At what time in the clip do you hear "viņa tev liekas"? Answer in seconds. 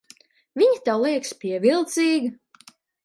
0.61-1.35